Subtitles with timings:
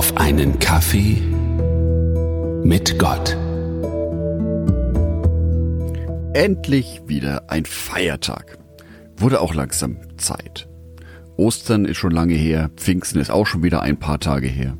[0.00, 1.20] auf einen Kaffee
[2.64, 3.36] mit Gott.
[6.32, 8.56] Endlich wieder ein Feiertag.
[9.18, 10.70] Wurde auch langsam Zeit.
[11.36, 14.78] Ostern ist schon lange her, Pfingsten ist auch schon wieder ein paar Tage her.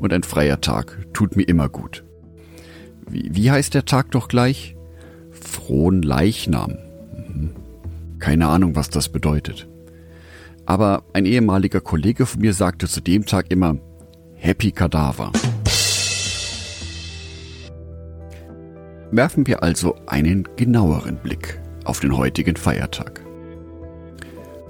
[0.00, 2.02] Und ein freier Tag tut mir immer gut.
[3.08, 4.74] Wie, wie heißt der Tag doch gleich?
[5.30, 6.76] Frohen Leichnam.
[7.28, 7.50] Mhm.
[8.18, 9.68] Keine Ahnung, was das bedeutet.
[10.64, 13.76] Aber ein ehemaliger Kollege von mir sagte zu dem Tag immer
[14.38, 15.32] Happy Kadaver.
[19.10, 23.24] Werfen wir also einen genaueren Blick auf den heutigen Feiertag.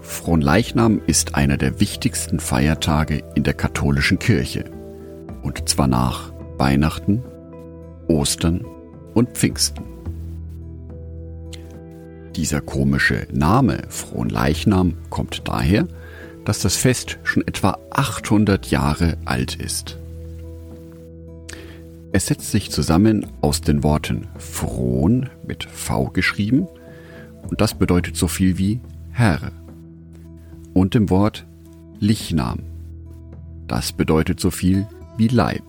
[0.00, 4.70] Fronleichnam ist einer der wichtigsten Feiertage in der katholischen Kirche.
[5.42, 7.22] Und zwar nach Weihnachten,
[8.08, 8.64] Ostern
[9.14, 9.84] und Pfingsten.
[12.36, 15.88] Dieser komische Name Fronleichnam kommt daher,
[16.46, 19.98] dass das Fest schon etwa 800 Jahre alt ist.
[22.12, 26.68] Es setzt sich zusammen aus den Worten Fron mit V geschrieben
[27.48, 29.50] und das bedeutet so viel wie Herr
[30.72, 31.44] und dem Wort
[31.98, 32.60] Lichnam.
[33.66, 35.64] Das bedeutet so viel wie Leib.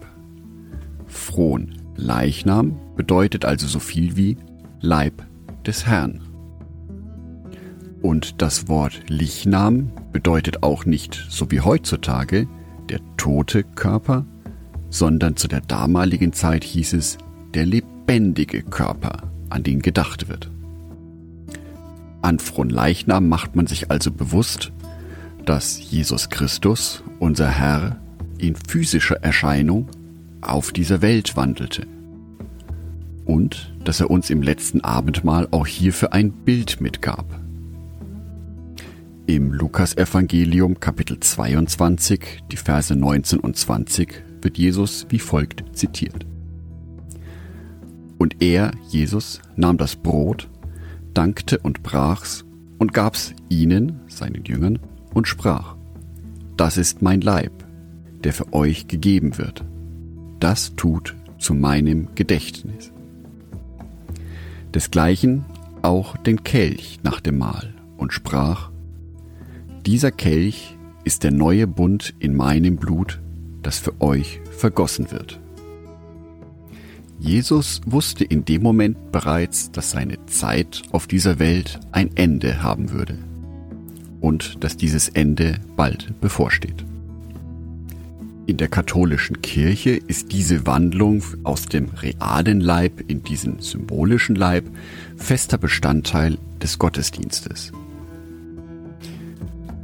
[1.07, 4.37] Fron Leichnam bedeutet also so viel wie
[4.80, 5.25] Leib
[5.65, 6.27] des Herrn.
[8.08, 12.47] Und das Wort Lichnam bedeutet auch nicht, so wie heutzutage,
[12.88, 14.25] der tote Körper,
[14.89, 17.17] sondern zu der damaligen Zeit hieß es
[17.53, 20.49] der lebendige Körper, an den gedacht wird.
[22.22, 24.71] An Fronleichnam macht man sich also bewusst,
[25.44, 27.97] dass Jesus Christus, unser Herr,
[28.38, 29.89] in physischer Erscheinung
[30.39, 31.86] auf dieser Welt wandelte.
[33.25, 37.42] Und dass er uns im letzten Abendmahl auch hierfür ein Bild mitgab.
[39.30, 46.25] Im Lukasevangelium Kapitel 22, die Verse 19 und 20 wird Jesus wie folgt zitiert.
[48.17, 50.48] Und er, Jesus, nahm das Brot,
[51.14, 52.45] dankte und brach's
[52.77, 54.80] und gab's ihnen, seinen Jüngern,
[55.14, 55.76] und sprach,
[56.55, 57.52] Das ist mein Leib,
[58.23, 59.66] der für euch gegeben wird.
[60.39, 62.93] Das tut zu meinem Gedächtnis.
[64.73, 65.43] Desgleichen
[65.82, 68.71] auch den Kelch nach dem Mahl und sprach,
[69.87, 70.75] Dieser Kelch
[71.05, 73.21] ist der neue Bund in meinem Blut,
[73.64, 75.39] das für euch vergossen wird.
[77.20, 82.92] Jesus wusste in dem Moment bereits, dass seine Zeit auf dieser Welt ein Ende haben
[82.92, 83.17] würde
[84.20, 86.83] und dass dieses Ende bald bevorsteht.
[88.45, 94.65] In der katholischen Kirche ist diese Wandlung aus dem realen Leib in diesen symbolischen Leib
[95.15, 97.71] fester Bestandteil des Gottesdienstes.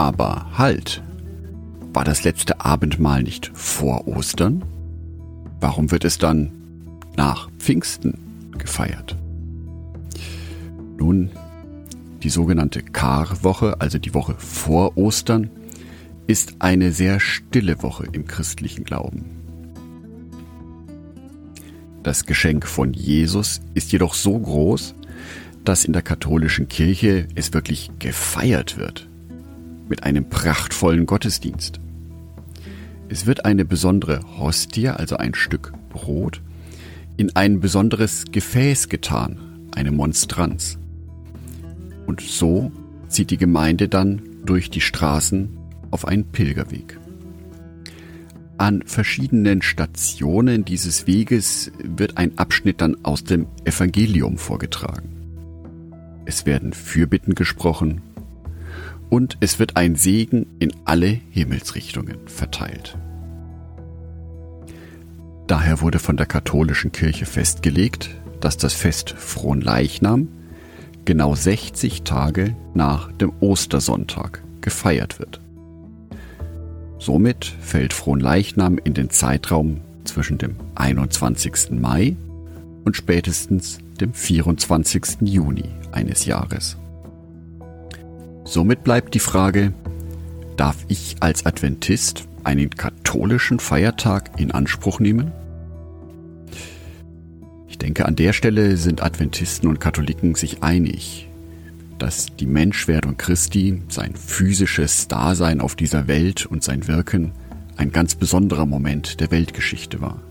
[0.03, 1.01] Aber halt,
[1.93, 4.65] war das letzte Abendmahl nicht vor Ostern?
[5.61, 6.51] Warum wird es dann
[7.15, 9.15] nach Pfingsten gefeiert?
[10.97, 11.31] Nun,
[12.21, 15.49] die sogenannte Karwoche, also die Woche vor Ostern,
[16.27, 19.23] ist eine sehr stille Woche im christlichen Glauben.
[22.03, 24.95] Das Geschenk von Jesus ist jedoch so groß,
[25.63, 29.07] dass in der katholischen Kirche es wirklich gefeiert wird.
[29.89, 31.79] Mit einem prachtvollen Gottesdienst.
[33.09, 36.41] Es wird eine besondere Hostie, also ein Stück Brot,
[37.17, 39.39] in ein besonderes Gefäß getan,
[39.71, 40.77] eine Monstranz.
[42.07, 42.71] Und so
[43.07, 45.49] zieht die Gemeinde dann durch die Straßen
[45.91, 46.99] auf einen Pilgerweg.
[48.57, 55.09] An verschiedenen Stationen dieses Weges wird ein Abschnitt dann aus dem Evangelium vorgetragen.
[56.25, 58.01] Es werden Fürbitten gesprochen,
[59.13, 62.97] und es wird ein Segen in alle Himmelsrichtungen verteilt.
[65.45, 68.09] Daher wurde von der katholischen Kirche festgelegt,
[68.41, 70.29] dass das Fest Fronleichnam
[71.05, 75.39] genau 60 Tage nach dem Ostersonntag gefeiert wird.
[76.97, 81.69] Somit fällt Fronleichnam in den Zeitraum zwischen dem 21.
[81.69, 82.15] Mai
[82.83, 85.17] und spätestens dem 24.
[85.21, 86.77] Juni eines Jahres.
[88.45, 89.73] Somit bleibt die Frage,
[90.57, 95.31] darf ich als Adventist einen katholischen Feiertag in Anspruch nehmen?
[97.69, 101.29] Ich denke, an der Stelle sind Adventisten und Katholiken sich einig,
[101.99, 107.31] dass die Menschwerdung Christi, sein physisches Dasein auf dieser Welt und sein Wirken
[107.77, 110.21] ein ganz besonderer Moment der Weltgeschichte war.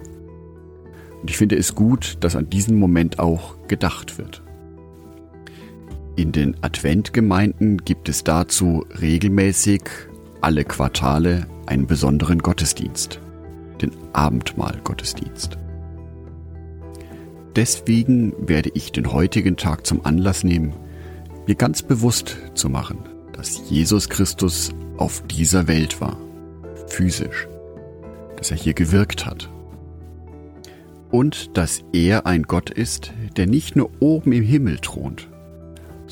[1.22, 4.42] Und ich finde es gut, dass an diesen Moment auch gedacht wird.
[6.14, 9.82] In den Adventgemeinden gibt es dazu regelmäßig
[10.42, 13.18] alle Quartale einen besonderen Gottesdienst,
[13.80, 15.56] den Abendmahl-Gottesdienst.
[17.56, 20.74] Deswegen werde ich den heutigen Tag zum Anlass nehmen,
[21.46, 22.98] mir ganz bewusst zu machen,
[23.32, 26.18] dass Jesus Christus auf dieser Welt war,
[26.88, 27.48] physisch,
[28.36, 29.48] dass er hier gewirkt hat
[31.10, 35.28] und dass er ein Gott ist, der nicht nur oben im Himmel thront,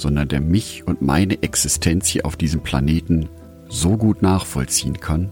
[0.00, 3.28] sondern der mich und meine Existenz hier auf diesem Planeten
[3.68, 5.30] so gut nachvollziehen kann,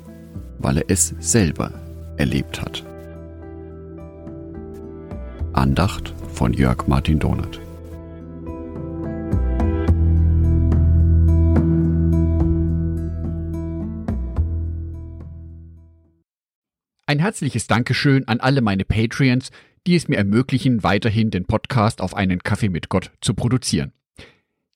[0.59, 1.73] weil er es selber
[2.19, 2.85] erlebt hat.
[5.55, 7.61] Andacht von Jörg Martin Donath.
[17.07, 19.49] Ein herzliches Dankeschön an alle meine Patreons,
[19.87, 23.93] die es mir ermöglichen, weiterhin den Podcast auf einen Kaffee mit Gott zu produzieren.